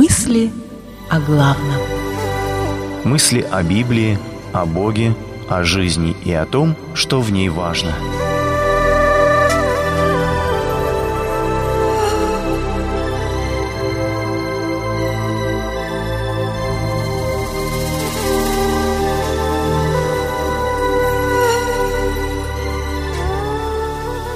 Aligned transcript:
Мысли 0.00 0.52
о 1.10 1.18
главном. 1.18 1.80
Мысли 3.02 3.40
о 3.40 3.64
Библии, 3.64 4.16
о 4.52 4.64
Боге, 4.64 5.12
о 5.48 5.64
жизни 5.64 6.14
и 6.24 6.32
о 6.32 6.46
том, 6.46 6.76
что 6.94 7.20
в 7.20 7.32
ней 7.32 7.48
важно. 7.48 7.92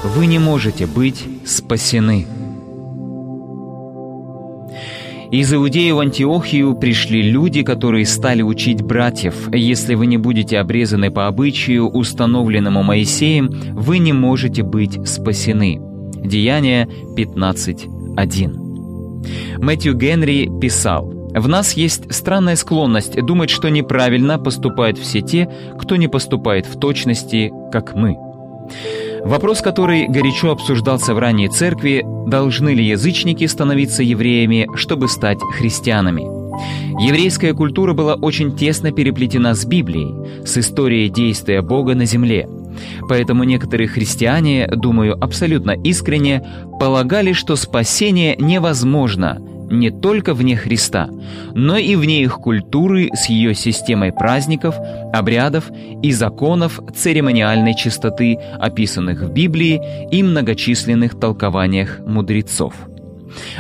Вы 0.02 0.26
не 0.26 0.40
можете 0.40 0.86
быть 0.86 1.24
спасены. 1.46 2.26
Из 5.32 5.52
Иудеи 5.54 5.90
в 5.92 5.98
Антиохию 5.98 6.74
пришли 6.74 7.22
люди, 7.22 7.62
которые 7.62 8.04
стали 8.04 8.42
учить 8.42 8.82
братьев. 8.82 9.48
Если 9.50 9.94
вы 9.94 10.06
не 10.06 10.18
будете 10.18 10.58
обрезаны 10.58 11.10
по 11.10 11.26
обычаю, 11.26 11.88
установленному 11.88 12.82
Моисеем, 12.82 13.48
вы 13.72 13.96
не 13.96 14.12
можете 14.12 14.62
быть 14.62 15.08
спасены. 15.08 15.80
Деяние 16.22 16.86
15.1. 17.16 19.56
Мэтью 19.56 19.94
Генри 19.94 20.50
писал, 20.60 21.10
«В 21.34 21.48
нас 21.48 21.72
есть 21.78 22.12
странная 22.12 22.56
склонность 22.56 23.16
думать, 23.16 23.48
что 23.48 23.70
неправильно 23.70 24.38
поступают 24.38 24.98
все 24.98 25.22
те, 25.22 25.48
кто 25.78 25.96
не 25.96 26.08
поступает 26.08 26.66
в 26.66 26.78
точности, 26.78 27.50
как 27.72 27.94
мы». 27.94 28.18
Вопрос, 29.24 29.60
который 29.60 30.08
горячо 30.08 30.50
обсуждался 30.50 31.14
в 31.14 31.18
ранней 31.18 31.48
церкви, 31.48 32.04
должны 32.26 32.70
ли 32.70 32.84
язычники 32.84 33.46
становиться 33.46 34.02
евреями, 34.02 34.68
чтобы 34.74 35.08
стать 35.08 35.38
христианами. 35.56 36.22
Еврейская 37.02 37.54
культура 37.54 37.94
была 37.94 38.14
очень 38.14 38.56
тесно 38.56 38.92
переплетена 38.92 39.54
с 39.54 39.64
Библией, 39.64 40.44
с 40.44 40.58
историей 40.58 41.08
действия 41.08 41.62
Бога 41.62 41.94
на 41.94 42.04
земле. 42.04 42.48
Поэтому 43.08 43.44
некоторые 43.44 43.88
христиане, 43.88 44.66
думаю, 44.66 45.16
абсолютно 45.22 45.72
искренне, 45.72 46.42
полагали, 46.80 47.32
что 47.32 47.56
спасение 47.56 48.36
невозможно– 48.38 49.40
не 49.72 49.90
только 49.90 50.34
вне 50.34 50.56
Христа, 50.56 51.08
но 51.54 51.76
и 51.76 51.96
вне 51.96 52.22
их 52.22 52.36
культуры 52.36 53.10
с 53.14 53.26
ее 53.26 53.54
системой 53.54 54.12
праздников, 54.12 54.76
обрядов 55.12 55.70
и 56.02 56.12
законов 56.12 56.78
церемониальной 56.94 57.74
чистоты, 57.74 58.38
описанных 58.60 59.22
в 59.22 59.32
Библии 59.32 59.80
и 60.10 60.22
многочисленных 60.22 61.18
толкованиях 61.18 62.00
мудрецов. 62.06 62.74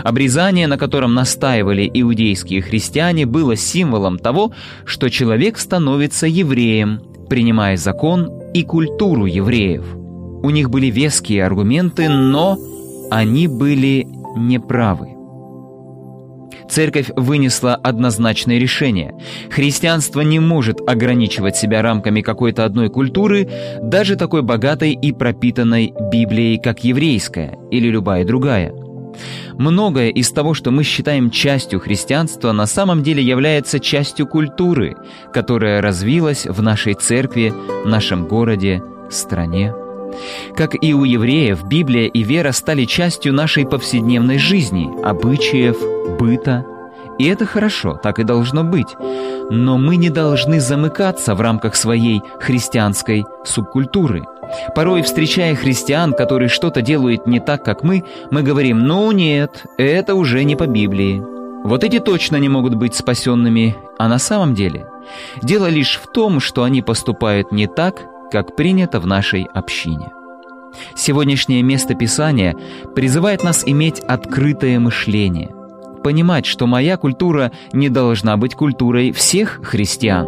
Обрезание, 0.04 0.66
на 0.66 0.76
котором 0.76 1.14
настаивали 1.14 1.90
иудейские 1.92 2.60
христиане, 2.60 3.24
было 3.24 3.56
символом 3.56 4.18
того, 4.18 4.52
что 4.84 5.08
человек 5.08 5.58
становится 5.58 6.26
евреем, 6.26 7.00
принимая 7.30 7.78
закон 7.78 8.30
и 8.52 8.64
культуру 8.64 9.24
евреев. 9.24 9.84
У 10.42 10.50
них 10.50 10.68
были 10.68 10.86
веские 10.86 11.46
аргументы, 11.46 12.10
но 12.10 12.58
они 13.10 13.48
были 13.48 14.06
неправы. 14.36 15.21
Церковь 16.72 17.10
вынесла 17.16 17.74
однозначное 17.74 18.56
решение. 18.58 19.12
Христианство 19.50 20.22
не 20.22 20.40
может 20.40 20.80
ограничивать 20.88 21.54
себя 21.54 21.82
рамками 21.82 22.22
какой-то 22.22 22.64
одной 22.64 22.88
культуры, 22.88 23.46
даже 23.82 24.16
такой 24.16 24.40
богатой 24.40 24.92
и 24.92 25.12
пропитанной 25.12 25.92
Библией, 26.10 26.58
как 26.58 26.82
еврейская 26.82 27.58
или 27.70 27.88
любая 27.88 28.24
другая. 28.24 28.72
Многое 29.52 30.08
из 30.08 30.30
того, 30.30 30.54
что 30.54 30.70
мы 30.70 30.82
считаем 30.82 31.30
частью 31.30 31.78
христианства, 31.78 32.52
на 32.52 32.64
самом 32.64 33.02
деле 33.02 33.22
является 33.22 33.78
частью 33.78 34.26
культуры, 34.26 34.96
которая 35.34 35.82
развилась 35.82 36.46
в 36.46 36.62
нашей 36.62 36.94
церкви, 36.94 37.52
нашем 37.84 38.26
городе, 38.26 38.82
стране. 39.10 39.74
Как 40.56 40.76
и 40.80 40.94
у 40.94 41.04
евреев, 41.04 41.64
Библия 41.64 42.06
и 42.06 42.22
вера 42.22 42.52
стали 42.52 42.84
частью 42.84 43.32
нашей 43.32 43.66
повседневной 43.66 44.38
жизни, 44.38 44.90
обычаев, 45.02 45.76
быта. 46.18 46.66
И 47.18 47.26
это 47.26 47.46
хорошо, 47.46 47.98
так 48.02 48.18
и 48.18 48.24
должно 48.24 48.64
быть. 48.64 48.96
Но 49.50 49.78
мы 49.78 49.96
не 49.96 50.10
должны 50.10 50.60
замыкаться 50.60 51.34
в 51.34 51.40
рамках 51.40 51.76
своей 51.76 52.22
христианской 52.40 53.24
субкультуры. 53.44 54.24
Порой, 54.74 55.02
встречая 55.02 55.54
христиан, 55.54 56.12
которые 56.12 56.48
что-то 56.48 56.82
делают 56.82 57.26
не 57.26 57.40
так, 57.40 57.64
как 57.64 57.82
мы, 57.82 58.04
мы 58.30 58.42
говорим 58.42 58.80
«ну 58.80 59.10
нет, 59.12 59.64
это 59.78 60.14
уже 60.14 60.44
не 60.44 60.56
по 60.56 60.66
Библии». 60.66 61.22
Вот 61.64 61.84
эти 61.84 62.00
точно 62.00 62.36
не 62.36 62.48
могут 62.48 62.74
быть 62.74 62.94
спасенными, 62.94 63.76
а 63.98 64.08
на 64.08 64.18
самом 64.18 64.54
деле 64.54 64.88
дело 65.42 65.66
лишь 65.66 66.00
в 66.02 66.10
том, 66.10 66.40
что 66.40 66.64
они 66.64 66.82
поступают 66.82 67.52
не 67.52 67.68
так, 67.68 68.06
как 68.32 68.56
принято 68.56 68.98
в 68.98 69.06
нашей 69.06 69.44
общине. 69.44 70.08
Сегодняшнее 70.96 71.62
место 71.62 71.94
Писания 71.94 72.56
призывает 72.94 73.44
нас 73.44 73.62
иметь 73.66 74.00
открытое 74.00 74.80
мышление, 74.80 75.50
понимать, 76.02 76.46
что 76.46 76.66
моя 76.66 76.96
культура 76.96 77.52
не 77.74 77.90
должна 77.90 78.38
быть 78.38 78.54
культурой 78.54 79.12
всех 79.12 79.60
христиан. 79.62 80.26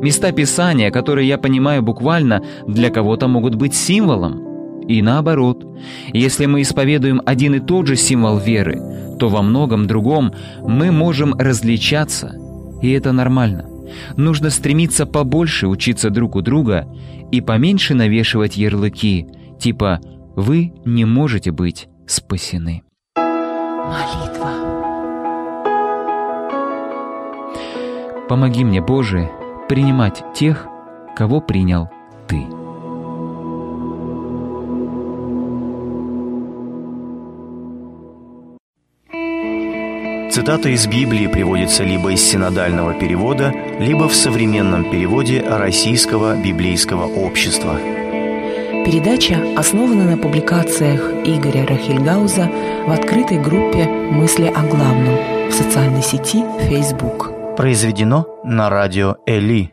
Места 0.00 0.32
Писания, 0.32 0.90
которые 0.90 1.28
я 1.28 1.36
понимаю 1.36 1.82
буквально, 1.82 2.42
для 2.66 2.88
кого-то 2.88 3.28
могут 3.28 3.54
быть 3.56 3.74
символом. 3.74 4.86
И 4.88 5.02
наоборот, 5.02 5.66
если 6.14 6.46
мы 6.46 6.62
исповедуем 6.62 7.20
один 7.26 7.54
и 7.54 7.60
тот 7.60 7.86
же 7.86 7.96
символ 7.96 8.38
веры, 8.38 8.80
то 9.18 9.28
во 9.28 9.42
многом 9.42 9.86
другом 9.86 10.32
мы 10.62 10.90
можем 10.90 11.34
различаться, 11.34 12.34
и 12.80 12.90
это 12.92 13.12
нормально. 13.12 13.66
Нужно 14.16 14.50
стремиться 14.50 15.06
побольше 15.06 15.68
учиться 15.68 16.10
друг 16.10 16.36
у 16.36 16.42
друга 16.42 16.86
и 17.30 17.40
поменьше 17.40 17.94
навешивать 17.94 18.56
ярлыки, 18.56 19.26
типа 19.58 20.00
«Вы 20.36 20.72
не 20.84 21.04
можете 21.04 21.50
быть 21.50 21.88
спасены». 22.06 22.82
Молитва. 23.16 24.50
Помоги 28.28 28.64
мне, 28.64 28.82
Боже, 28.82 29.30
принимать 29.68 30.22
тех, 30.34 30.66
кого 31.16 31.40
принял 31.40 31.88
Ты. 32.26 32.57
Цитата 40.38 40.68
из 40.68 40.86
Библии 40.86 41.26
приводится 41.26 41.82
либо 41.82 42.12
из 42.12 42.22
синодального 42.22 42.94
перевода, 42.94 43.52
либо 43.80 44.08
в 44.08 44.14
современном 44.14 44.88
переводе 44.88 45.40
Российского 45.44 46.36
библейского 46.36 47.06
общества. 47.06 47.76
Передача 48.86 49.36
основана 49.56 50.04
на 50.04 50.16
публикациях 50.16 51.00
Игоря 51.24 51.66
Рахильгауза 51.66 52.48
в 52.86 52.92
открытой 52.92 53.42
группе 53.42 53.86
«Мысли 53.88 54.46
о 54.46 54.62
главном» 54.62 55.16
в 55.50 55.52
социальной 55.52 56.02
сети 56.02 56.44
Facebook. 56.68 57.56
Произведено 57.56 58.24
на 58.44 58.70
радио 58.70 59.16
Эли. 59.26 59.72